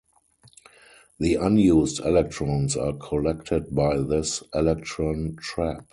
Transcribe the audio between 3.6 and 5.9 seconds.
by this electron trap.